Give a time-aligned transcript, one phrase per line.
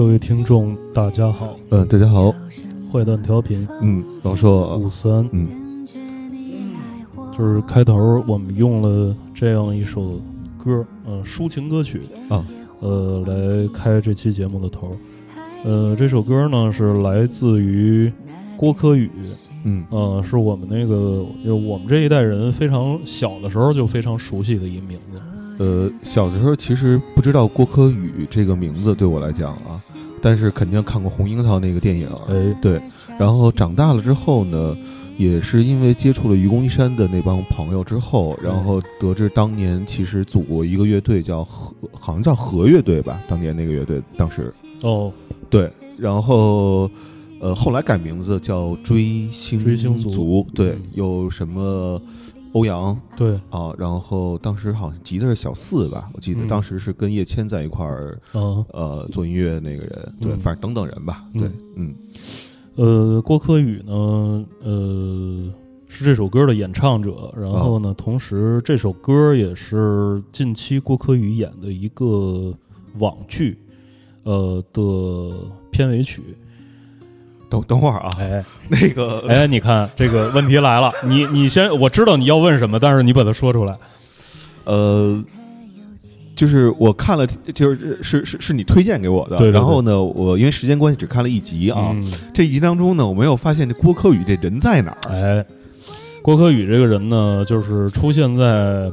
[0.00, 2.34] 各位听众，大家好，呃，大家好，
[2.90, 3.68] 坏蛋调频。
[3.82, 5.86] 嗯，老硕五，三，嗯，
[7.36, 10.18] 就是开头我们用了这样一首
[10.56, 12.42] 歌，呃，抒情歌曲啊，
[12.80, 14.96] 呃，来开这期节目的头。
[15.64, 18.10] 呃，这首歌呢是来自于
[18.56, 19.10] 郭柯宇，
[19.64, 19.84] 嗯。
[19.90, 25.20] 呃，是我们那个就我们这一代人非常小的时候就非常熟悉的一名字。
[25.60, 29.78] 呃，小的时候其实不知道郭柯宇这个名字，对我来讲啊，
[30.22, 32.80] 但是肯定看过《红樱桃》那个电影，哎，对。
[33.18, 34.74] 然后长大了之后呢，
[35.18, 44.50] 也是因为接触了愚公移山的那帮朋友之后，然后得知当年其实组过一个乐队叫和，好像叫和乐队吧，当年那个乐队当时
[44.80, 45.12] 哦，
[45.50, 46.90] 对，然后
[47.38, 52.00] 呃后来改名字叫追星追星族族，对嗯，有什么
[52.52, 52.98] 欧阳。
[53.16, 61.94] 对，啊，然后当时好像吉他是小四吧，我记得嗯当时是跟叶谦在一块儿，嗯，呃，做音乐那个人，对，嗯反正等等人吧，对，嗯
[62.76, 65.52] 呃，郭柯宇呢，呃，
[65.86, 67.32] 是这首歌的演唱者。
[67.36, 72.54] 然后呢，同时这首歌也是近期郭柯宇演的一个
[72.98, 73.58] 网剧，
[74.22, 74.82] 呃的
[75.70, 76.22] 片尾曲。
[77.50, 83.76] 等等会儿啊，哎 那个，哎，你看这个问题来了，你你先，我知道你要问什么，但是你把它说出来。
[84.64, 85.22] 呃，
[86.36, 95.44] 就是我看了，就是是是是你推荐给我的，对对对然后呢，我因为时间关系只看了一集啊，嗯这一集当中呢，我没有发现这郭柯宇这人在哪儿，哎，
[96.22, 98.90] 郭柯宇这个人呢，就是出现在，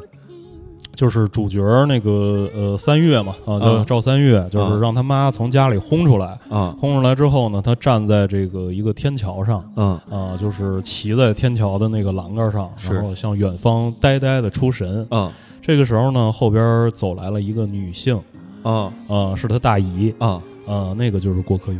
[0.97, 3.85] 就是主角那个呃三月嘛，啊，叫啊。
[3.85, 9.63] 赵三月，就是啊让他妈从家里轰出来，啊，轰出来之后呢，他站在这个一个天桥上。
[9.75, 15.05] 嗯啊，就是骑在天桥的那个栏杆上，然后向远方呆呆的出神。
[15.11, 15.31] 啊。
[15.61, 18.19] 这个时候呢，后边走来了一个女性，
[18.63, 18.91] 啊。
[19.07, 21.77] 啊，是他大姨，啊，啊，那个就是郭柯宇，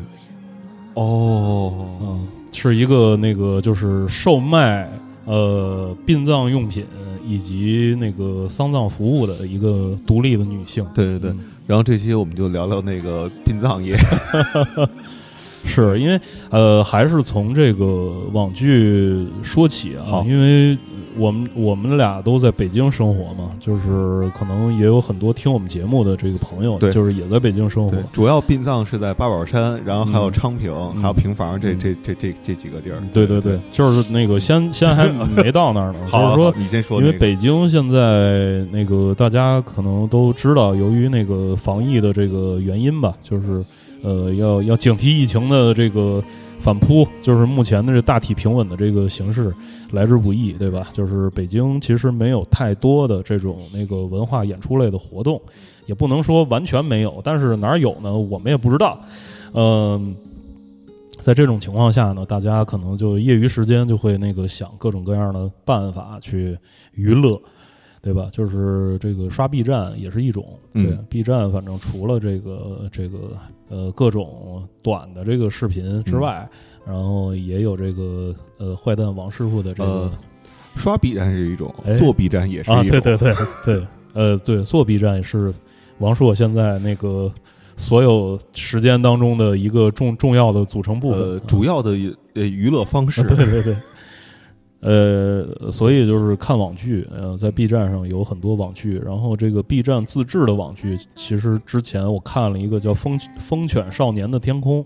[0.93, 4.87] 哦，嗯，是一个那个就是售卖
[5.27, 6.85] 呃殡葬用品
[7.23, 10.83] 以及那个丧葬服务的一个独立的女性。
[10.95, 11.39] 对对对，嗯。
[11.67, 13.95] 然后这期我们就聊聊那个殡葬业，
[15.65, 16.19] 是因为
[16.49, 20.77] 呃，还是从这个网剧说起啊好，因为
[21.17, 33.01] 我们我们俩都在北京生活嘛，就是可能也有很多听我们节目的这个朋友，对就是也在北京生活。，主要殡葬是在八宝山，然后还有嗯昌平，嗯还有平房，这嗯这这这这几个地儿。
[33.11, 37.17] 对对对，就是那个先先还没到那儿呢， 好，就是说你先说因为。
[37.17, 43.65] 北京现在那个大家可能都知道，由于那个防疫的这个原因吧，就是
[44.03, 46.23] 呃要要警惕疫情的这个
[46.59, 49.53] 反扑，就是目前的这大体平稳的这个形势
[49.91, 50.89] 来之不易，对吧？
[50.93, 55.41] 就是北京其实没有太多的这种那个文化演出类的活动，
[55.85, 58.17] 也不能说完全没有，但是哪儿有呢？
[58.17, 58.99] 我们也不知道。
[59.53, 60.15] 嗯、
[61.19, 66.57] 在这种情况下呢，大家可能就业余时间就会那个想各种各样的办法去
[66.93, 67.39] 娱乐，
[68.07, 68.29] 对吧？
[68.31, 73.37] 就是这个刷 B 站也是一种，对、嗯 B 站，反正除了这个这个
[73.67, 76.47] 呃各种短的这个视频之外，
[76.85, 80.11] 然后也有这个呃坏蛋王师傅的这个、呃，
[80.77, 83.01] 刷 B 站是一种，哎做 B 站也是啊，一种。
[83.01, 85.53] 对对对对，呃对，做 B 站也是
[85.97, 87.29] 王硕现在那个
[87.75, 91.91] 所有时间当中的一个重重要的组成部分，呃，主要的
[92.35, 93.19] 呃娱乐方式。
[93.21, 93.75] 啊对对对。
[94.79, 104.83] 呃，所以就是看网剧，呃，在 B 站上有很多网剧，然后这个 B 站自制的网剧，其实之前我看了一个叫《风风犬少年的天空》，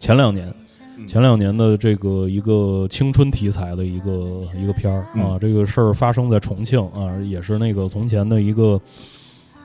[0.00, 0.52] 前两年，
[0.96, 8.80] 嗯前两年的这个一个青春题材的一个一个片儿啊，嗯这个事儿发生在重庆啊，也是那个从前的一个，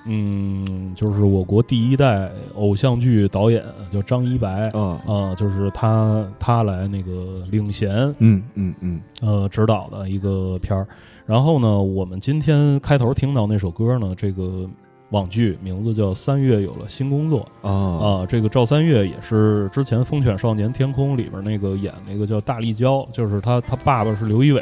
[0.05, 4.69] 嗯，就是我国第一代偶像剧导演叫张一白。
[4.69, 9.01] 啊，啊，就是他他来那个领衔嗯嗯嗯。
[9.21, 10.87] 呃指导的一个片儿。
[11.25, 14.69] 然后呢，我们今天开头听到那首歌呢，这个
[15.11, 18.25] 网剧，名字叫《三月有了新工作》啊啊。
[18.25, 24.61] 这个赵三月也是之前《风犬少年天空》里边那个演那个叫大力娇，就是他他爸爸是刘仪伟，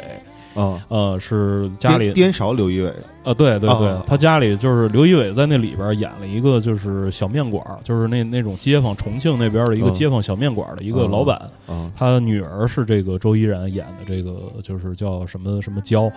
[0.54, 2.92] 啊，呃，是家里颠勺刘仪伟。
[3.24, 4.02] 啊，对对对，啊。
[4.04, 9.92] 他家里就是刘仪伟在那里边演了一个就是小面馆，就是那那种街坊重庆那边的一个嗯。
[9.92, 16.10] 街坊小面馆的一个老板，啊他女儿是这个周依然演的这个就是叫什么什么娇，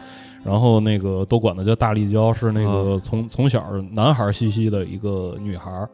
[0.44, 5.90] 然后那个都管她叫大力娇，是那个从从小男孩兮兮的一个女孩儿，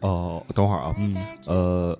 [0.00, 1.16] 哦，等会儿啊，嗯。
[1.46, 1.98] 呃，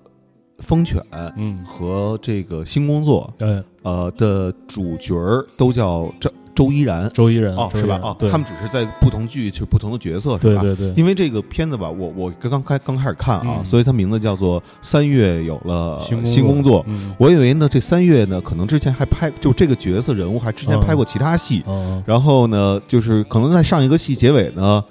[0.59, 1.01] 风犬
[1.35, 7.69] 嗯，和这个新工作对，呃的主角儿都叫周周依然周依然哦？
[7.75, 7.99] 是吧？
[8.01, 10.61] 哦，他们只是在不同剧就不同的角色，是吧？
[10.63, 13.65] 对对对，因为这个片子吧，我我刚刚开刚开始看啊，嗯。
[13.65, 16.79] 所以它名字叫做《三月有了新新工作》。
[16.87, 17.13] 嗯。
[17.19, 20.81] 我以为呢，这三月呢，可能之前还拍，就这个角色人物还之前嗯。
[20.81, 22.01] 拍过其他戏，嗯。
[22.07, 24.83] 然后呢，就是可能在上一个戏结尾呢，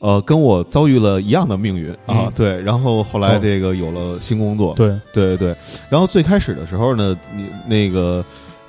[0.00, 2.60] 呃，跟我遭遇了一样的命运啊嗯，对。
[2.62, 5.54] 然后后来哦这个有了新工作，对，对对对。
[5.90, 8.24] 然后最开始的时候呢，你那个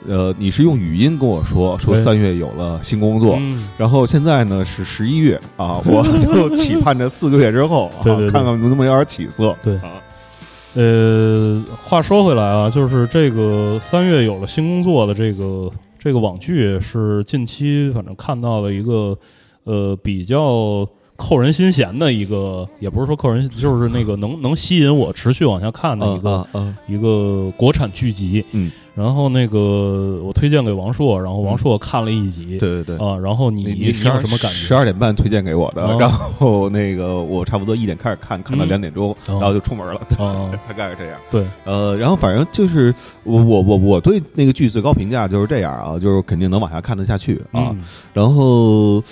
[0.07, 9.55] 呃，你是用语音跟我说说三月有了新工作，嗯然后现在呢是十一月啊，我 就期盼着四个月之后啊，对对对看看能不能有点起色。
[9.61, 10.01] 对啊，
[10.75, 19.17] 呃，话说回来啊，就是这个三月有了新工作的这个这个网剧，是近期反正看到的一个
[19.65, 20.87] 呃比较
[21.19, 28.43] 扣人心弦的一个，也不是说扣人，就是那个能能吸引我持续往下看的一嗯个、嗯一个国产剧集。
[28.53, 33.05] 嗯，然后那个我推荐给王硕，然后王硕看了一集，对对对。
[33.05, 34.73] 啊，然后你你你有什么感觉十？
[34.73, 39.99] 二点半推荐给我的，哦然后那个我差不多一点开始看，看到嗯两点钟，然后就出门了。
[40.17, 41.19] 啊， 大概是这样。
[41.29, 47.69] 对，呃，然后反正就是我我我我对那个剧最高评价就是这样啊，就是肯定能往下看得下去啊。
[47.71, 47.81] 嗯
[48.13, 49.03] 然后。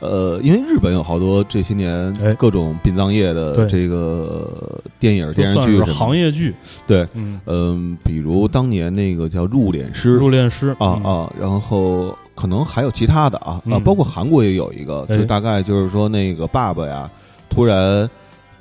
[0.00, 2.34] 呃，因为日本有好多这些年哎。
[2.34, 3.66] 各种殡葬业的对。
[3.66, 6.54] 这个电影、电视剧什么行业剧，
[6.86, 10.74] 对，嗯，嗯，比如当年那个叫《入殓师》入殓师。
[10.80, 17.10] 嗯啊啊，然后可能还有其他的啊啊，嗯包括韩国也有一个，哎就大概就是说那个爸爸呀，
[17.50, 18.08] 突然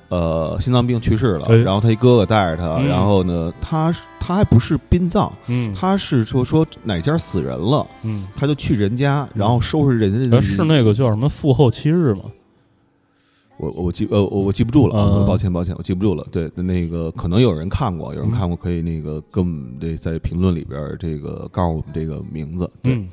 [0.09, 1.55] 呃心脏病去世了，哎。
[1.55, 2.87] 然后他一哥哥带着他，嗯。
[2.87, 5.73] 然后呢，他他还不是殡葬，嗯。
[5.73, 12.23] 他是说说哪家死人了，嗯，他就去人家，然后收拾人家的，呃是那个叫什么父后七日吗？
[13.57, 16.25] 我我记呃我我记不住了，抱歉抱歉，我记不住了。
[16.31, 22.69] 对，那个可能有人看过，有人看过，可以那个跟我们这在评论里边儿这个告诉我们这个名字。
[22.81, 23.09] 对，嗯。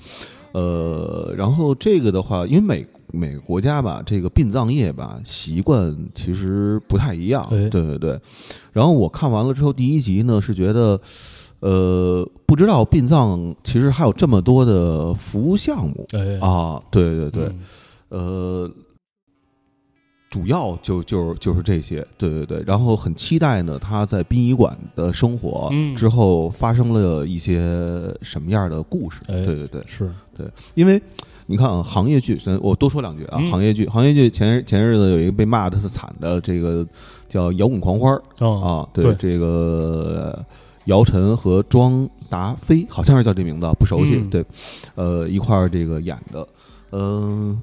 [0.53, 7.43] 呃，然后这个的话，因为每每个国家吧，这个殡葬业吧习惯其实不太一样。
[7.51, 8.21] 哎对对对。
[8.73, 11.01] 然后我看完了之后，第一集呢是觉得，
[11.61, 16.83] 呃，不知道殡葬其实还有这么多的服务项目哎，啊。
[16.91, 17.59] 对对对，嗯
[18.11, 18.71] 呃。
[20.29, 27.63] 主要就就就是这些，对对对，然后很期待呢，他在殡仪馆的生活嗯之后发生了一些
[28.21, 31.01] 什么样的故事，哎对对对，是对，因为
[31.47, 33.39] 你看啊，行业剧，咱我多说两句啊。
[33.41, 36.87] 嗯行业剧，行业剧前前日子有一个被骂的是惨的，这个
[37.29, 38.13] 叫《摇滚狂欢》
[38.45, 40.45] 啊，啊，对，对这个呃
[40.87, 44.17] 姚晨和庄达菲好像是叫这名字，不熟悉。
[44.17, 44.45] 嗯对，
[44.97, 46.47] 呃，一块儿这个演的，
[46.93, 47.61] 嗯、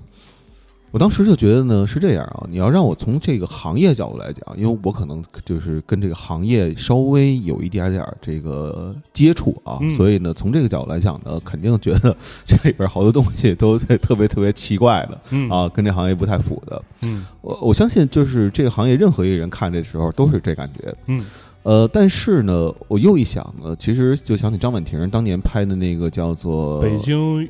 [0.94, 16.80] 我当时就觉得呢是这样啊，你要让我从这个行业角度来讲，因为我可能就是跟这个行业稍微有一点点这个接触啊，嗯所以呢，从这个角度来讲呢，肯定觉得 这里边好多东西都特别特别奇怪的嗯啊，跟这行业不太符的。
[17.02, 20.96] 嗯我我相信，就是这个行业任何一个人看这时候都是这感觉。
[21.08, 21.26] 嗯
[21.64, 27.50] 呃，但是呢，我又一想呢，其实就想起张婉婷当年拍的那个叫做北京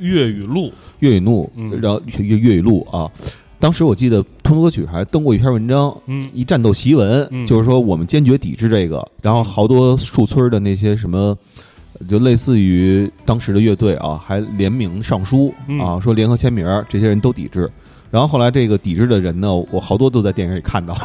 [0.00, 3.08] 粤语录，粤语录，嗯然后粤粤语录啊。
[3.58, 9.06] 当时我记得通歌曲还登过一篇文章，嗯一战斗檄文，嗯就是说我们坚决抵制这个。
[9.20, 11.36] 然后好多树村的那些什么，
[12.08, 17.70] 就类似于当时的乐队啊，还联名上书嗯啊，说联合签名，这些人都抵制。
[18.10, 20.96] 然后后来这个抵制的人呢，我好多都在电影里看到。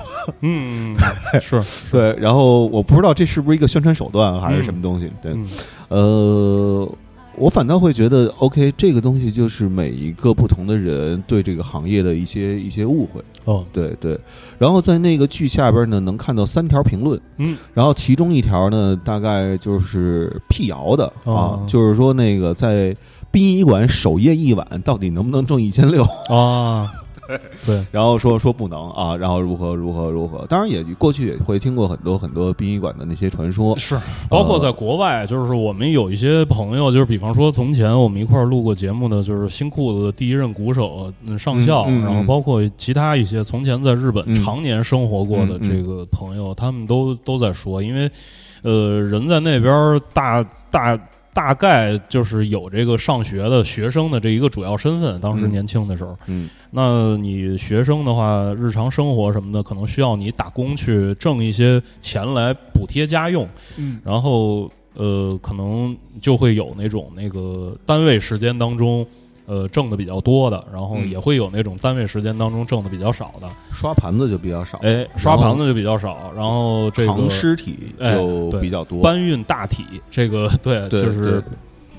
[0.42, 0.96] 嗯，
[1.40, 1.62] 是，
[1.92, 5.12] 对，然后我不知道这是不是一个宣传手段还是什么东西。
[5.22, 5.46] 对，嗯
[5.90, 6.92] 呃，
[7.38, 13.22] 我反倒会觉得，OK，这个东西就是每一个不同的人对这个行业的一些一些误会。
[13.44, 14.20] 哦，对对，
[14.58, 17.56] 然后在那个剧下边呢，能看到三条评论，嗯。
[17.74, 22.96] 然后其中一条呢，大概就是辟谣的啊，哦就是说那个在
[23.32, 26.04] 殡仪馆守夜一晚到底能不能挣一千六？
[26.30, 26.92] 啊，
[27.66, 30.46] 对，然后说说不能啊，然后如何如何如何。
[30.48, 33.98] 当然也过去也会听过很多很多殡仪馆的那些传说，是，
[34.30, 48.10] 包括在国外，就是我们有一些朋友，就是比方说从前我们一块儿录过节目的，就是新裤子的第一任鼓手嗯上校，嗯嗯嗯然后包括其他一些从前在日本嗯常年生活过的这个朋友，他们都都在说，因为
[48.62, 51.00] 呃，人在那边儿大大。
[51.36, 55.52] 大概就是有这个上学的学生的这一个主要身份，当时嗯。
[55.52, 56.50] 年轻的时候，嗯。
[56.72, 64.00] 那你学生的话，日常生活什么的，可能需要你打工去挣一些钱来补贴家用，嗯。
[64.02, 69.06] 然后呃，可能就会有那种那个单位时间当中，
[69.48, 79.02] 呃，挣的比较多的，然后嗯也会有那种单位时间当中挣的比较少的，刷盘子就比较少，哎，刷盘子就比较少，然后这扛个尸体哎就比较多。
[79.02, 81.44] 搬运大体，这个对，对就是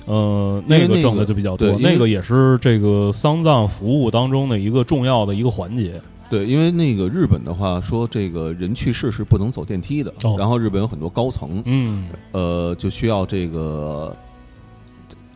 [0.05, 6.01] 呃，那个挣的就比较多，那个也是这个丧葬服务当中的一个重要的一个环节。
[6.29, 14.13] 对，因为那个日本的话说，这个人去世是不能走电梯的，哦然后日本有很多高层，嗯，呃，就需要这个。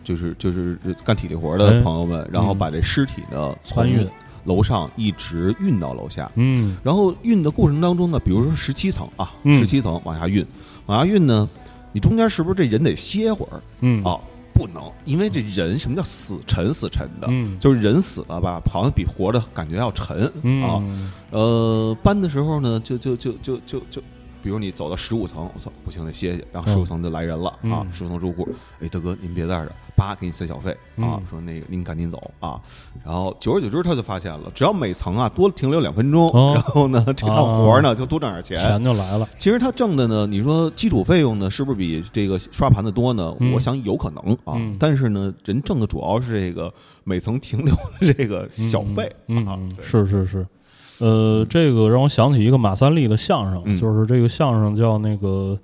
[0.03, 2.58] 就是就是干体力活哎的朋友们，然后嗯。
[2.58, 4.08] 把这尸体呢从搬运。
[4.46, 6.75] 楼上一直运到楼下，嗯。
[6.81, 9.60] 然后运的过程当中呢，比如说十七层啊，嗯。
[9.60, 10.43] 十七层往下运，
[10.88, 11.48] 往下运呢，
[11.91, 14.03] 你中间是不是这人得歇会儿嗯。
[14.03, 14.17] 啊？
[14.51, 17.55] 不能，因为这人什么叫死沉死沉的，嗯。
[17.60, 20.63] 就是人死了吧，好像比活的感觉要沉嗯。
[20.63, 20.84] 啊。
[21.29, 24.01] 呃，搬的时候呢，就就就就就就，
[24.41, 26.45] 比如你走到十五层，我操，不行，得歇歇。
[26.51, 28.48] 然后十五层就来人了、啊嗯，十五层住户，
[28.79, 32.60] 哎，大哥您别在这儿，叭给你塞小费啊，嗯说那个您赶紧走啊。
[33.03, 38.57] 然后久而久之，他就发现了，只要每层啊多停留两分钟，哦然后呢这趟活儿呢就多挣点钱。
[38.57, 39.27] 钱就来了。
[39.38, 43.36] 其实他挣的呢，你说基础费用呢，是不是比这个刷盘的多呢？
[43.39, 49.13] 嗯我想有可能啊，嗯但是呢，人挣的主要是这个每层停留的这个小费、
[49.45, 50.48] 啊是是是，
[51.01, 55.58] 呃，这个让我想起一个马三立的相声，嗯就是这个相声叫那个，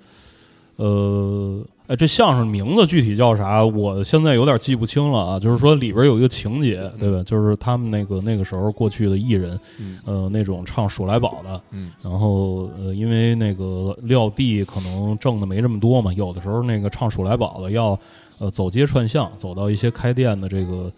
[0.76, 3.64] 呃，哎，这相声名字具体叫啥？
[3.64, 5.38] 我现在有点记不清了啊。
[5.38, 7.22] 就是说里边有一个情节，对吧？
[7.24, 17.98] 就是他们那个那个时候过去的艺人，嗯呃，那种唱数来宝的，嗯然后呃，因为那个撂地可能挣的没这么多嘛，有的时候那个唱数来宝的要
[18.38, 20.90] 呃走街串巷，走到一些开店的这个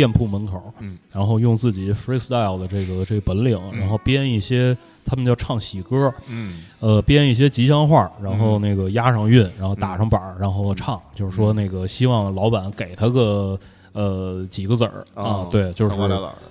[0.00, 6.62] 店铺门口，嗯，然后用自己 freestyle 的这个这个本领，然后编一些他们叫唱喜歌，嗯。
[6.80, 13.58] 呃，编一些吉祥话，然后那个押上韵，然后打上板儿，然后唱，就是说那个希望老板给他个
[13.92, 15.04] 呃几个子儿。
[15.12, 15.94] 啊哦，对，就是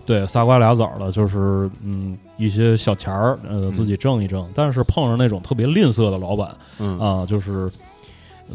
[0.05, 4.47] 对，仨瓜俩枣的，就是嗯一些小钱儿，呃，自己挣一挣。
[4.53, 6.99] 但是碰上那种特别吝啬的老板嗯。
[6.99, 7.67] 啊，就是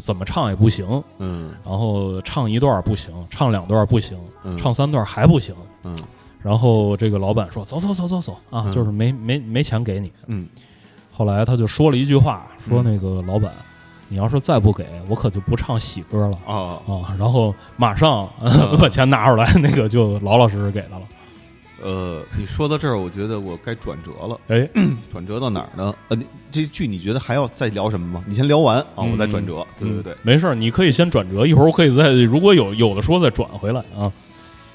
[0.01, 0.85] 怎么唱也不行，
[1.19, 5.55] 嗯然后唱一段不行，唱两段不行，嗯唱三段还不行。
[5.83, 5.95] 嗯
[6.41, 10.11] 然后这个老板说：“走走走走走啊，嗯就是没没没钱给你。
[10.27, 10.47] 嗯”
[11.11, 13.51] 后来他就说了一句话，说嗯那个老板，
[14.09, 16.37] 你要是再不给我，可就不唱喜歌了。
[16.45, 21.05] 啊啊，然后马上嗯 把钱拿出来，那个就老老实实给他了。
[21.83, 24.39] 呃，你说到这儿，我觉得我该转折了。
[24.47, 24.67] 哎，
[25.11, 25.93] 转折到哪儿呢？
[26.09, 26.17] 呃，
[26.51, 28.23] 这剧你觉得还要再聊什么吗？
[28.27, 29.65] 你先聊完啊，嗯我再转折。
[29.77, 34.11] 对对对，嗯没事儿，你可以先转折，一会儿我可以再如果有有的说再转回来啊。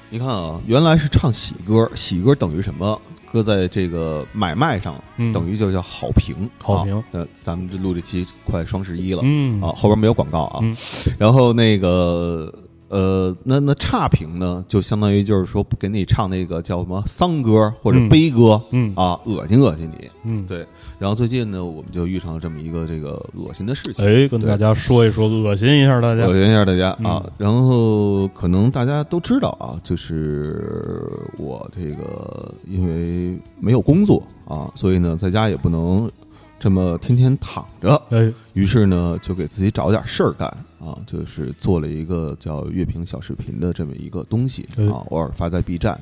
[0.09, 2.99] 你看啊，原来是唱喜歌，喜歌等于什么？
[3.31, 6.35] 搁在这个买卖上，嗯等于就叫好评。
[6.61, 10.59] 好评啊呃，咱们这录这期快双十一了，嗯啊，后边没有广告啊。
[10.61, 10.75] 嗯
[11.17, 12.53] 然后那个
[12.91, 20.09] 呃，那那差评呢，就相当于就是说不给你唱那个叫什么丧歌或者嗯悲歌、嗯啊，恶心恶心你。
[20.25, 20.67] 嗯，对，
[20.99, 24.05] 然后最近呢，我们就遇上了这么一个这个恶心的事情。
[24.05, 26.33] 哎，跟大家说一说，恶心一下大家恶。
[26.33, 36.11] 心一下大家啊嗯，然后可能大家都知道啊，就是我这个因为没有工作啊，所以呢在家也不能
[36.59, 45.99] 这么天天躺着，哎，于是呢就给自己找点事儿干啊，就是做了一个叫乐评小视频的这么一个东西哎啊，偶尔发在 B 站，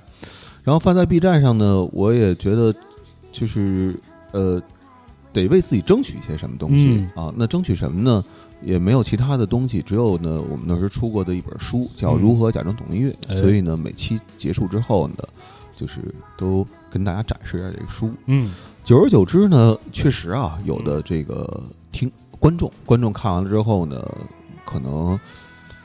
[0.64, 2.74] 然后发在 B 站上呢，我也觉得
[3.32, 4.00] 就是
[4.32, 4.62] 呃
[5.34, 8.24] 得为自己争取一些什么东西、嗯啊，那争取什么呢？
[8.62, 15.16] 也没有其他的东西，只有呢，我们那时候出过的一本书叫《嗯如何假装懂音乐》哎所以呢，每期结束之后呢，
[15.78, 18.12] 就是都跟大家展示一下这个书。
[18.26, 18.52] 嗯
[18.84, 24.06] 久而久之呢，确实啊，有的这个听观众观众看完了之后呢，
[24.70, 25.20] 可能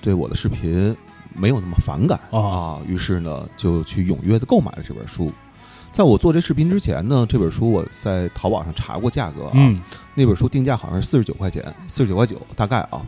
[0.02, 0.94] 对我的视频
[1.34, 5.32] 没有那么反感啊啊，于是呢，就去踊跃的购买了这本书。
[5.90, 9.80] 在我做这视频之前呢，这本书我在淘宝上查过价格啊，嗯
[10.14, 13.00] 那本书定价好像是四十九块钱，四十九块九大概啊。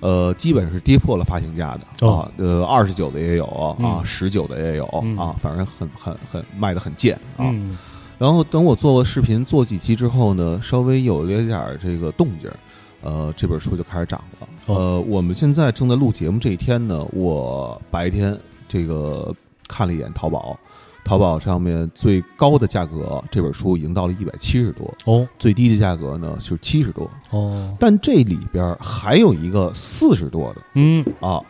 [0.00, 7.50] 呃，基本是跌破了发行价的哦啊，呃，二十九的也有啊，嗯十九的也有嗯啊，反正很很很卖的很贱啊。
[7.52, 7.76] 嗯
[8.16, 12.56] 然后等我做过视频做几期之后呢，稍微有了一点儿这个动静儿，
[13.02, 14.48] 呃，这本书就开始涨了。
[14.66, 14.74] 哦。
[14.74, 19.34] 呃，我们现在正在录节目这一天呢，我白天这个
[19.68, 20.58] 看了一眼淘宝，
[21.04, 25.26] 淘宝上面最高的价格这本书已经到了一百七十多，哦。
[25.38, 27.76] 最低的价格呢是七十多，哦。
[27.78, 31.04] 但这里边还有一个四十多的嗯。
[31.20, 31.40] 啊。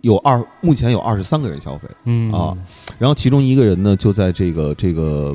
[0.00, 2.32] 有二，目前有二十三个人消费，嗯。
[2.32, 2.52] 啊
[2.98, 5.32] 然后其中一个人呢，就在这个这个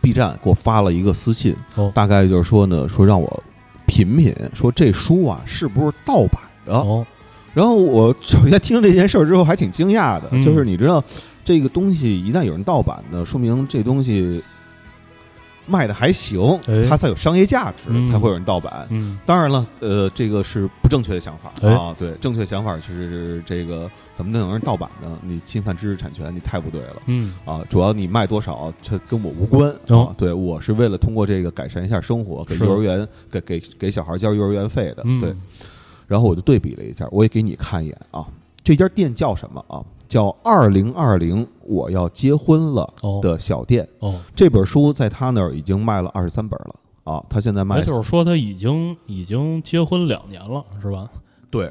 [0.00, 1.90] B 站给我发了一个私信，哦。
[1.92, 3.42] 大概就是说呢，说让我
[4.04, 6.74] 品品，说这书啊是不是盗版的？
[6.74, 7.06] 哦
[7.52, 11.02] 然后我首先听这件事儿之后还挺惊讶的，嗯就是你知道
[11.44, 14.40] 这个东西一旦有人盗版的，说明这东西
[15.70, 18.86] 卖的还行哎，它才有商业价值，嗯才会有人盗版。
[18.90, 21.94] 嗯当然了，呃，这个是不正确的想法哎啊。
[21.98, 25.18] 对，正确想法就是这个怎么能有人盗版呢？
[25.22, 26.96] 你侵犯知识产权，你太不对了。
[27.06, 30.14] 嗯啊，主要你卖多少，这跟我无关哦啊。
[30.18, 35.02] 对我是为了通过这个改善一下生活，给幼儿园给给给小孩交幼儿园费的。
[35.04, 35.34] 嗯对，
[36.08, 38.26] 然后我就对比了一下，我也给你看一眼啊。
[38.62, 39.82] 这家店叫什么啊？
[40.10, 43.88] 叫二零二零我要结婚了哦的小店。
[44.00, 46.74] 哦，这本书在他那儿已经卖了二十三本了
[47.04, 51.08] 啊，他现在卖那就是说他已经已经结婚两年了，是吧？
[51.48, 51.68] 对，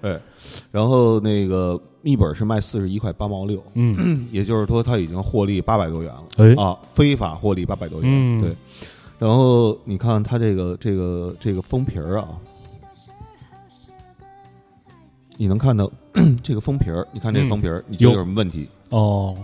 [0.00, 0.18] 对，
[0.72, 6.24] 然后那个一本是卖四十一块八毛六，嗯 也就是说他已经获利八百多元了。
[6.38, 8.56] 哎啊，非法获利八百多元，嗯对。
[9.18, 12.28] 然后你看他这个这个这个封皮儿啊，
[15.36, 15.90] 你能看到
[16.42, 17.06] 这个封皮儿？
[17.12, 18.68] 你看这封皮儿，你觉得有有什么问题？
[18.90, 19.36] 哦，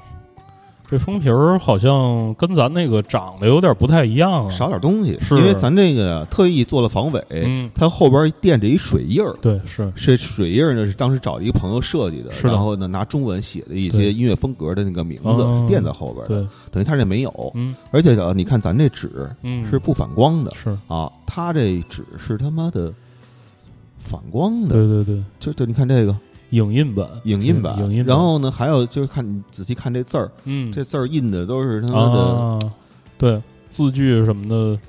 [0.90, 4.50] 这封皮儿好像跟咱那个长得有点不太一样啊。
[4.50, 9.34] 少点东西，是因为咱这个特意做了防伪，嗯它后边垫着一水印儿。
[9.42, 17.52] 对，是这水印儿呢是当时找一个朋友设计的，然后呢拿中文写的一些音乐风格的那个名字垫在后边的，对，等于他这没有。
[17.54, 22.92] 嗯而且呢，你看咱这纸嗯是不反光的，是，啊，它这纸是他妈的
[23.98, 26.16] 反光的，对对对，就就你看这个
[26.50, 32.58] 影印本，影印版，影印版，然后呢，还有就是看你仔细看这字儿，嗯，这字儿印的都是他妈的，啊，
[33.18, 34.80] 对，字句什么的，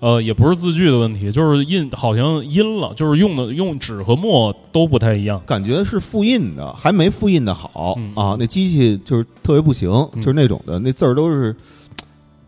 [0.00, 5.40] 呃，也不是字句的问题，就是印好像阴了，就是用的用纸和墨都不太一样。
[5.46, 8.12] 感觉是复印的，还没复印的好、嗯。
[8.14, 10.20] 啊，那机器就是特别不行，嗯。
[10.20, 11.54] 就是那种的，那字儿都是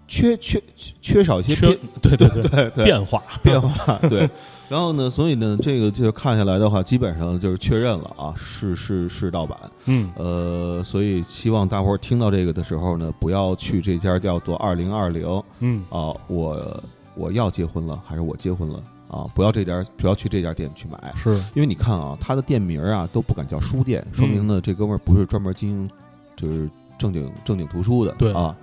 [0.08, 4.28] 缺缺缺缺少一些缺变对对对对对变化，变化，对。
[4.68, 9.56] 然后呢，所以呢，这个就看下来的话，基本上就是确认了啊，是是是盗版。
[9.86, 16.82] 嗯呃，所以希望大伙儿听到这个的时候呢，不要去这家叫做二零二零嗯啊，我
[17.14, 19.24] 我要结婚了，还是我结婚了啊？
[19.34, 25.90] 不要这家，不要去这家店去买，是因为你看啊，他的店名儿啊都不敢叫书店，说明嗯呢、这哥们儿不是专门经营
[26.34, 28.56] 就是正经正经图书的，对啊。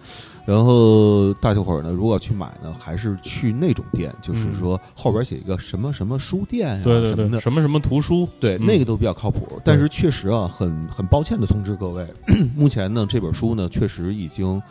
[0.45, 4.53] 然后大家伙儿呢，如果要去买呢，还是去那种店，就是嗯。
[4.53, 8.65] 说后边写一个什么什么书店呀、对对对，什么的，什么什么图书，对，嗯。
[8.65, 9.61] 那个都比较靠谱。
[9.63, 12.05] 但是确实啊，很很抱歉的通知各位，
[12.55, 14.61] 目前呢这本书呢确实已经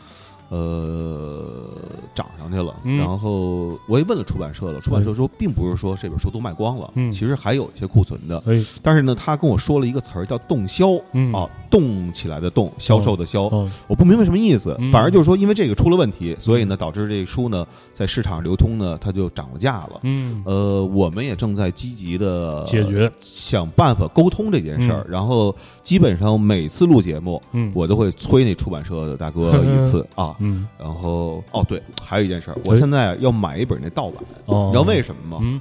[0.52, 1.78] 呃
[2.14, 2.74] 涨上去了。
[2.84, 8.42] 嗯然后我也问了出版社了，出版社说并不是说这本书都卖光了，嗯其实还有一些库存的。
[8.46, 13.44] 哎，但是呢，他跟我说了一个词儿叫“动销”，嗯啊，动起来的动，销售的销。
[13.44, 20.00] 哦，我不明白什么意思，嗯反而就是说，因为这个出了问题，所以呢，导致这个书呢在市场流通呢，它就涨了价了。
[20.02, 25.00] 嗯，呃，我们也正在积极的解决，想办法沟通这件事儿。
[25.00, 30.34] 嗯然后基本上每次录节目，嗯，我都会催那出版社的大哥 一次啊。
[30.42, 30.66] 嗯。
[30.78, 35.38] 然后哦，对，还有一件事儿，我哎现在要买一本那盗版，哦，你知道为什么吗？
[35.42, 35.60] 嗯。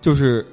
[0.00, 0.46] 就是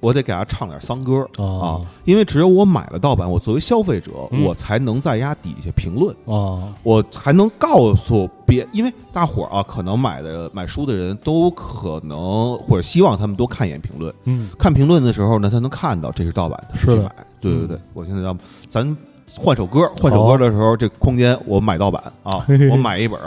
[0.00, 1.22] 我得给他唱点丧歌。
[1.36, 4.44] 啊哦，因为只有我买了盗版，我作为消费者，嗯。
[4.44, 14.48] 我才能在压底下评论，哦，我才能告诉别，因为大伙儿啊，可能买的买书的人都可能或者希望他们多看一眼评论，嗯。
[14.58, 17.12] 看评论的时候呢，他能看到这是盗版的，是买。
[17.40, 18.36] 对对对嗯，我现在要
[18.68, 18.96] 咱
[19.36, 23.18] 换首歌，换首歌的时候，这空间我买盗版啊 我买一本，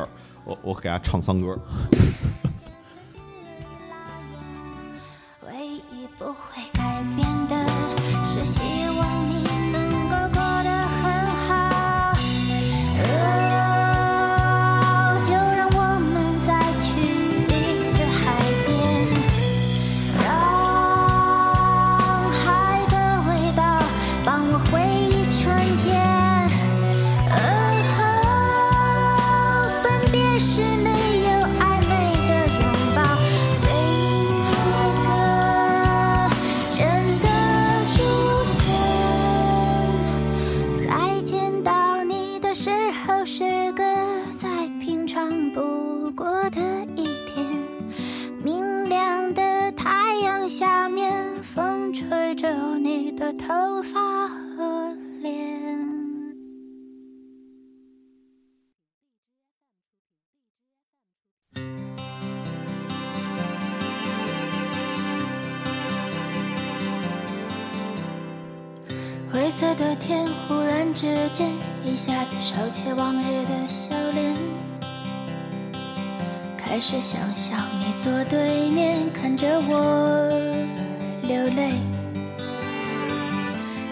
[0.45, 1.57] 我我给他唱丧歌。
[5.47, 5.53] 唯
[5.91, 7.27] 一不会改变
[69.31, 71.49] 灰色的天忽然之间，
[71.85, 74.35] 一下子收起往日的笑脸，
[76.57, 80.29] 开始想象你坐对面看着我
[81.21, 81.79] 流泪。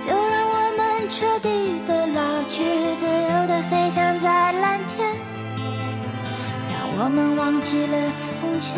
[0.02, 1.50] 就让我们彻底
[1.88, 2.62] 的老去，
[3.00, 5.16] 自由的飞翔在蓝天，
[6.68, 8.76] 让我们忘记了从前，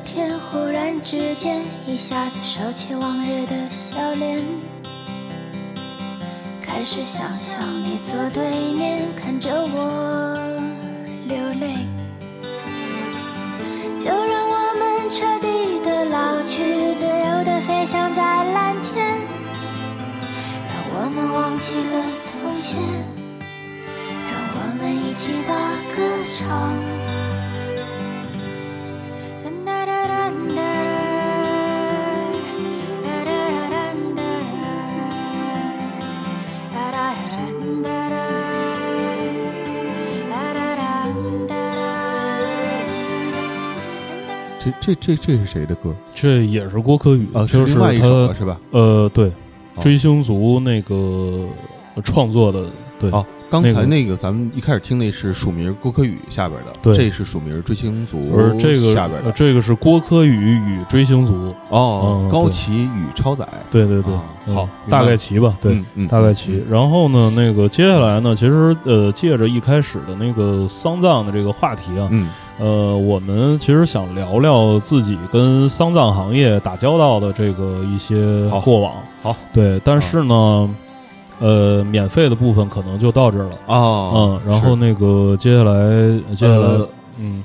[0.00, 4.42] 天忽然之间，一下子收起往日的笑脸，
[6.62, 10.38] 开始想象你坐对面看着我
[11.26, 11.86] 流泪。
[13.98, 19.18] 就让我们彻底的老去，自由的飞翔在蓝天，
[20.68, 22.78] 让我们忘记了从前，
[24.30, 25.52] 让我们一起把
[25.94, 25.98] 歌
[26.38, 27.17] 唱。
[44.58, 45.94] 这这这这是谁的歌？
[46.14, 48.58] 这也是郭柯宇啊，就是另外一首是吧？
[48.72, 51.46] 呃，对，哦追星族那个
[52.02, 52.64] 创作的，
[53.00, 66.60] 对，哦，刚那个才那个咱们一开始听那是署名郭柯宇下边的，对这是署名追星族而这个下边的呃这个是郭柯宇与追星族，哦嗯，高旗与超载，对对对啊，嗯好大概齐吧，对，嗯嗯，大概齐。
[66.68, 78.92] 然后呢，那个接下来呢，其实呃，借着一开始的那个丧葬的这个话题啊，嗯呃，我们其实想聊聊自己跟丧葬行业打交道的这个一些过往。
[79.22, 80.74] 好，对，但是呢，
[81.38, 83.56] 呃，免费的部分可能就到这儿了。
[83.66, 85.72] 啊，嗯，然后那个接下来，
[86.34, 87.44] 接下来，呃嗯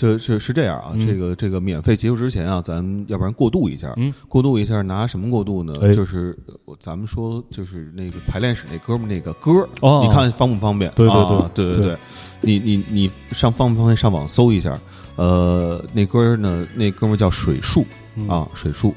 [0.00, 3.94] 就是是这样啊，这个这个免费结束之前啊，咱要不然过渡一下，
[4.28, 5.72] 过渡一下，拿什么过渡呢？
[5.94, 6.34] 就是
[6.80, 9.68] 咱们说，就是那个排练室那哥们那个歌儿，
[10.02, 10.90] 你看方不方便？
[10.96, 11.98] 对对啊对对对，
[12.40, 14.78] 你你你上方不方便上网搜一下？
[15.16, 17.84] 呃，那歌儿呢，那哥们叫水树
[18.26, 18.94] 啊，水树。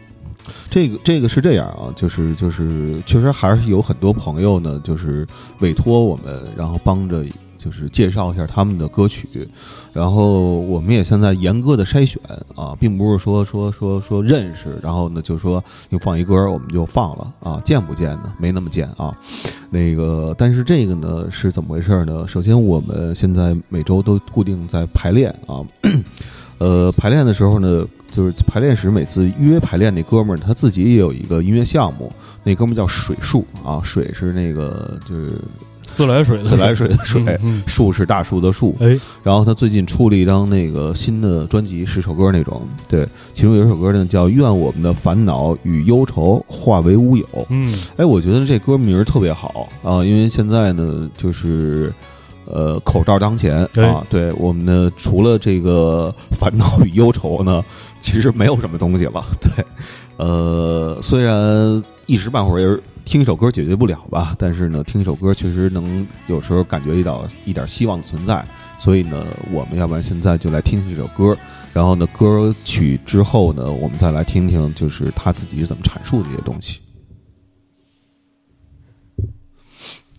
[0.69, 5.27] 这个这个是这样啊，就是就是确实还是有很多朋友呢，就是
[5.59, 7.25] 委托我们，然后帮着
[7.63, 9.47] 就是介绍一下他们的歌曲，
[9.93, 12.21] 然后我们也现在严格的筛选
[12.56, 18.34] 啊，并不是说说说说认识，然后呢就说你放一歌我们就放了啊，见不见呢？
[18.38, 19.15] 没那么见啊。
[19.69, 22.28] 那个，但是这个呢是怎么回事呢？
[22.28, 25.63] 首先我们现在每周都固定在排练啊，
[26.58, 32.12] 呃，排练的时候呢，就是排练时每次约排练那哥们儿，他自己也有一个音乐项目，
[32.43, 35.39] 那哥们儿叫水树啊，水是那个就是
[35.84, 37.24] 自来水的自来水的水，
[37.67, 38.76] 树是大树的树。
[38.80, 47.26] 哎，然后他最近出了一张那个新的专辑，十首歌那种，对，其中有一首歌呢叫《愿我们的烦恼与忧愁化为乌有》。
[47.50, 51.93] 嗯哎，我觉得这歌名儿特别好啊，因为现在呢，就是
[52.46, 57.63] 呃，口罩当前啊，对我们呢，除了这个烦恼与忧愁呢，
[58.03, 59.25] 其实没有什么东西了。
[59.39, 59.65] 对，
[60.17, 68.45] 呃，虽然一时半会儿听一首歌解决不了吧，但是呢，听一首歌确实能有时候感觉到一点希望的存在。
[68.77, 71.35] 所以呢，我们要不然现在就来听听这首歌，
[71.71, 76.81] 然后呢，歌曲之后呢，我们再来听听就是他自己是怎么阐述这些东西。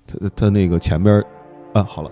[0.06, 1.22] 他他那个前边
[1.74, 2.10] 啊，好了，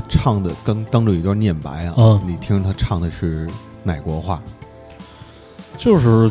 [0.00, 2.20] 他唱的刚当中有一段念白啊，嗯。
[2.26, 3.48] 你听着他唱的是
[3.82, 4.40] 哪国话？
[5.78, 6.30] 就是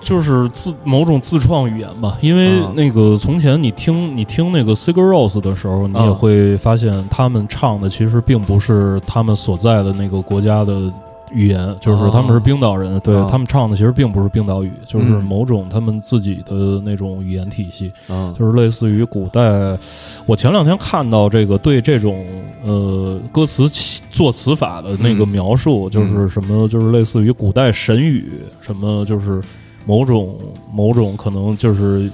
[0.00, 2.74] 就是自某种自创语言吧，因为嗯。
[2.74, 6.14] 那个从前你听你听那个 Sigur Rós 的时候，你也嗯。
[6.14, 10.92] 会发现他们唱的其实并不是他们所在的那个国家的
[11.32, 13.28] 语言，就是他们是冰岛人，对哦。
[13.30, 17.92] 他们唱的其实并不是冰岛语，就是嗯某种他们自己的那种语言体系。
[18.08, 19.76] 嗯，就是类似于古代，
[20.24, 22.24] 我前两天看到这个对这种
[22.62, 29.42] 呃歌词起作词法的那个嗯描述，就是什么，就是类似于古代神语，什么就是
[29.84, 30.36] 某种
[30.72, 32.10] 某种可能就是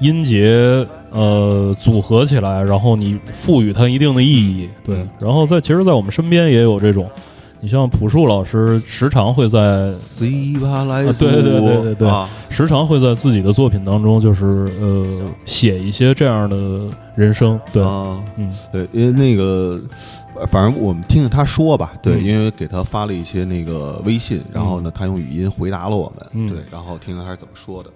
[0.00, 4.96] 音节呃组合起来，然后你赋予它一定的意义，对。
[4.96, 5.08] 嗯。
[5.18, 7.08] 然后在其实，在我们身边也有这种，
[7.62, 12.28] 你像朴树老师，时常会在西巴莱啊对对对对对啊。
[12.48, 16.56] 时常会在自己的作品当中，就是呃写一些这样的
[17.14, 18.50] 人生，对，啊，嗯。
[18.72, 19.78] 对，因为那个，
[20.34, 22.24] 呃反正我们听听他说吧，对，嗯。
[22.24, 26.48] 因为给他发了一些那个微信，然后呢，他用语音回答了我们，嗯。
[26.48, 27.90] 对，然后听听他是怎么说的。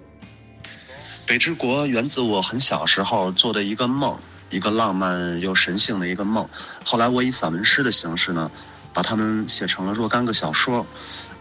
[1.25, 4.15] 北之国源自我很小时候做的一个梦，
[4.51, 6.47] 一个浪漫又神性的一个梦。
[6.85, 8.51] 后来我以散文诗的形式呢，
[8.95, 10.87] 把它们写成了若干个小说。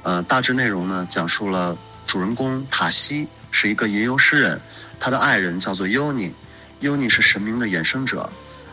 [0.03, 4.61] 呃，大致内容呢，讲述了主人公塔西是一个吟游诗人，
[5.01, 6.35] 他的爱人叫做尤尼，
[6.81, 8.29] 尤尼是神明的衍生者。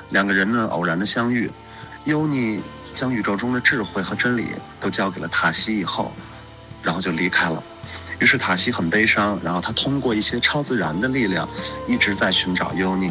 [0.09, 1.49] 两个人呢偶然的相遇，
[2.03, 6.11] 尤尼将宇宙中的智慧和真理都交给了塔西以后，
[6.81, 7.63] 然后就离开了。
[8.19, 11.47] 于是塔西很悲伤，然后他通过一些超自然的力量，
[11.87, 13.09] 一直在寻找尤尼。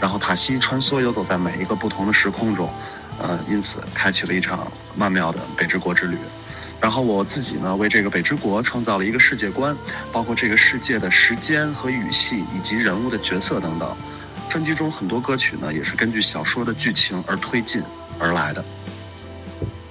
[0.00, 2.72] 然后塔西穿梭游走在每一个不同的时空中，
[3.20, 6.16] 呃，因此开启了一场曼妙的北之国之旅。
[6.80, 9.76] 然后我自己呢，为这个北之国创造了一个世界观，
[10.10, 13.94] 包括这个世界的时间和语系，以及人物的角色等等。
[14.48, 17.82] 专辑中很多歌曲呢，也是根据小说的剧情而推进
[18.18, 18.64] 而来的。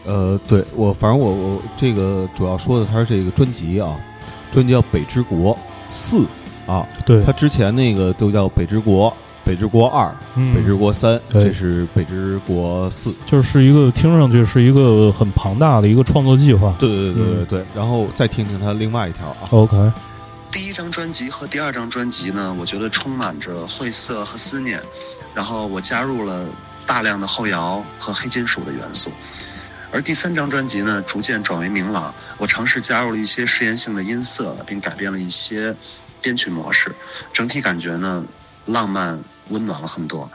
[0.04, 3.96] 呃，对我，反正我我这个主要说的，它是这个专辑啊，
[4.52, 5.56] 专辑叫《北之国
[5.92, 6.26] 四》
[6.72, 9.12] 啊，对它之前那个都叫《北之国》
[9.50, 13.10] 《北之国二》嗯《北之国三》，这是《北之国四》。
[13.26, 16.76] 就是一个听上去是一个很庞大的一个创作计划。
[16.78, 19.92] 对对对对嗯对，然后再听听他另外一条啊，OK，
[20.52, 24.80] 第一张专辑和第二张专辑呢，我觉得充满着晦涩和思念，
[25.34, 26.46] 然后我加入了
[26.86, 29.12] 大量的后摇和黑金属的元素。
[29.92, 35.76] 而第三张专辑呢，逐渐转为明朗，我尝试加入了一些实验性的音色，并改变了一些
[36.22, 36.94] 编曲模式，
[37.34, 38.24] 整体感觉呢
[38.68, 40.32] 浪漫温暖了很多。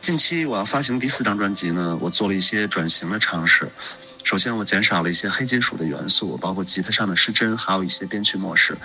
[0.00, 3.70] 近期我要发行第四张专辑呢，我做了一些转型的尝试。
[4.22, 8.76] 首先，我减少了一些黑金属的元素，包括吉他上的失真，还有一些编曲模式。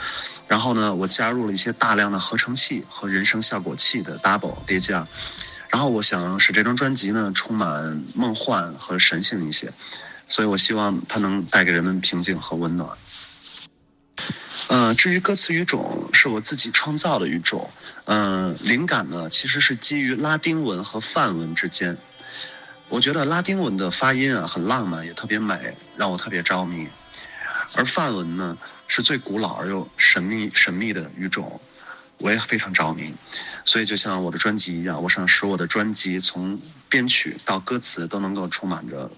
[0.48, 5.08] 然后呢，我加入了一些大量的合成器和人声效果器的 double 叠加。
[5.70, 9.72] 然后我想使这张专辑呢充满梦幻和神性一些，
[10.28, 12.90] 所以我希望它能带给人们平静和温暖。
[14.68, 17.70] 呃，至于歌词语种是我自己创造的语种，
[18.06, 21.98] 嗯、灵感呢其实是基于拉丁文和梵文之间。
[22.88, 26.88] 我觉得拉丁文的发音啊很浪漫，也特别美，让我特别着迷。
[27.74, 28.58] 而梵文呢
[28.88, 31.60] 是最古老而又神秘神秘的语种，
[32.18, 33.14] 我也非常着迷。
[33.64, 39.10] 所以就像我的专辑一样，我想使我的专辑从编曲到歌词都能够充满着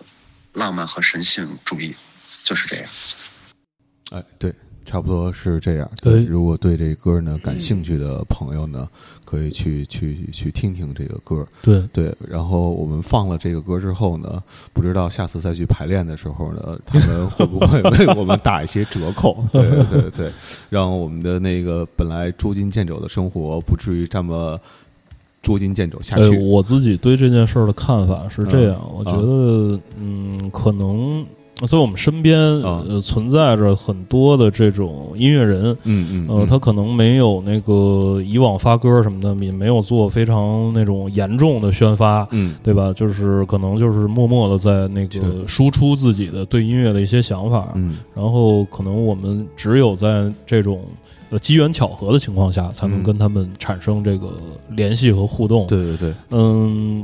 [0.53, 1.95] 浪漫和神性主义，
[2.43, 2.89] 就是这样。
[4.11, 4.53] 哎，对，
[4.85, 5.89] 差不多是这样。
[6.01, 8.87] 对如果对这歌呢感兴趣的朋友呢，
[9.25, 11.45] 可以去去去听听这个歌。
[11.61, 14.41] 对，对，然后我们放了这个歌之后呢，
[14.73, 19.43] 不知道下次再去排练的时候呢，他们会不会为我们打一些折扣？
[19.51, 20.31] 对对对，
[20.69, 24.59] 让我们的那个本来捉襟见肘的生活不至于这么
[25.41, 26.37] 捉襟见肘下呃，去。
[26.37, 31.25] 我自己对这件事儿的看法是这样，嗯我觉得，嗯，可能
[31.65, 32.83] 在我们身边、啊。
[32.89, 42.55] 呃存在着很多的这种音乐人，嗯嗯，他可能没有那个以往发歌什么的，也没有做非常那种严重的宣发，嗯。
[42.63, 42.91] 对吧？
[42.93, 47.97] 就是可能就是默默的在那个输出自己的对音乐的一些想法，嗯。
[48.15, 50.81] 然后可能我们只有在这种
[51.29, 53.03] 呃机缘巧合的情况下，才能嗯。
[53.03, 54.27] 跟他们产生这个
[54.69, 55.67] 联系和互动。
[55.67, 56.13] 对对对。
[56.31, 57.03] 嗯，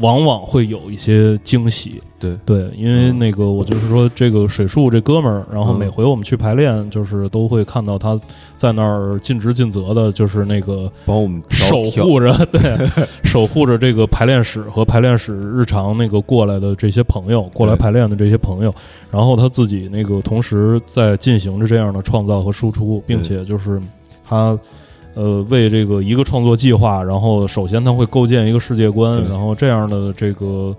[0.00, 2.00] 往往会有一些惊喜。
[2.18, 8.18] 对对，因为嗯那个我就是说，这个水树这哥们儿，然后嗯每回我们去排练，就是都会看到他
[8.56, 12.78] 在那儿尽职尽责的，就是那个帮我们守护着， 对，
[13.24, 18.74] 守护着这个排练室和排练室日常那个过来的这些朋友，过来排练的这些朋友，
[19.10, 23.78] 然后他自己那个同时在进行着这样的创造和输出，并且就是
[24.26, 24.58] 他。
[25.14, 30.74] 呃，为这个一个创作计划，然后首先他会构建一个世界观，然后这样的这个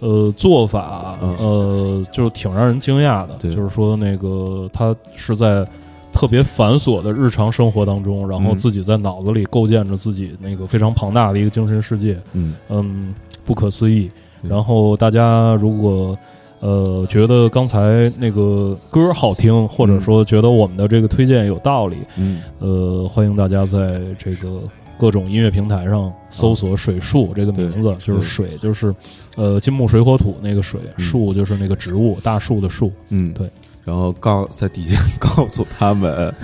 [0.00, 3.36] 呃做法，嗯呃，就挺让人惊讶的。
[3.38, 5.66] 就是说那个他是在
[6.12, 13.14] 特别繁琐的日常生活当中，然后嗯自己在脑子里构建着自己那个非常庞大的一个精神世界，嗯嗯，
[13.44, 14.10] 不可思议。
[14.42, 16.16] 然后大家如果
[16.60, 22.42] 呃觉得刚才那个歌好听，或者说觉得我们的这个推荐有道理，嗯。
[22.58, 24.60] 呃，欢迎大家在这个
[24.98, 28.94] 各种音乐平台上搜索“水树”这个名字，就是水，就是
[29.36, 31.04] 呃金木水火土那个水，嗯。
[31.04, 32.92] 树就是那个植物，大树的树。
[33.10, 33.48] 嗯，对。
[33.84, 36.34] 然后告在底下告诉他们，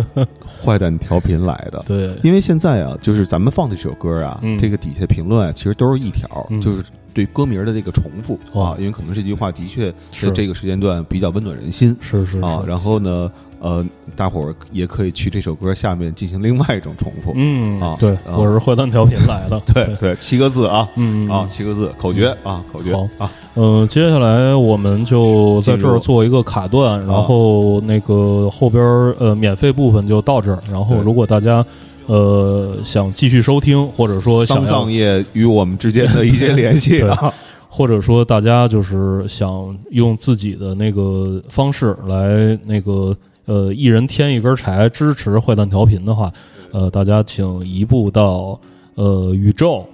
[0.64, 1.82] 坏蛋调频来的。
[1.86, 4.56] 对，因为现在啊，就是咱们放的这首歌啊，嗯。
[4.56, 6.58] 这个底下评论啊，其实都是一条，嗯。
[6.60, 6.82] 就是
[7.14, 10.26] 对歌名的这个重复哦啊，因为可能这句话的确是。
[10.26, 11.96] 在这个时间段比较温暖人心。
[12.00, 12.62] 是是啊。
[12.66, 13.84] 然后呢，呃，
[14.16, 17.32] 大伙儿也可以去这首歌下面进行另外一种重复。
[17.36, 23.08] 嗯啊对，啊我是坏蛋调频来的， 对对，七个字啊嗯啊，七个字口诀啊，口诀好。
[23.18, 28.82] 啊，嗯，接下来我们就在这儿做一个卡断，然后那个后边
[29.18, 30.60] 呃免费部分就到这儿。
[30.70, 31.64] 然后如果大家
[32.06, 37.32] 呃想继续收听，或者说想要丧葬业与我们之间的一些联系啊，
[37.68, 46.32] 或者说大家就是想用自己的那个方式来那个呃一人添一根柴支持坏蛋调频的话，
[46.72, 48.58] 呃，大家请移步到
[48.94, 49.84] 呃宇宙，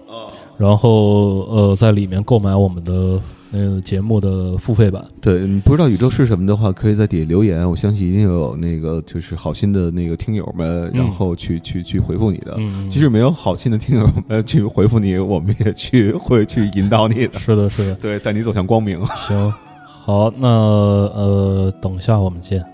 [0.59, 3.21] 然后呃在里面购买我们的
[3.51, 5.05] 那个节目的付费版。
[5.21, 12.55] 对，你不知道宇宙是什么的话，可以在底下留言，我相信一定有那个就是好心的那个听友们，然后去去去回复你的。
[12.59, 19.05] 嗯，即使没有好心的听友们去回复你，我们也去会去引导你的， 是的，是的，对，带你走向光明。
[19.07, 19.53] 行，
[19.85, 22.65] 好，那呃，等一下我们见。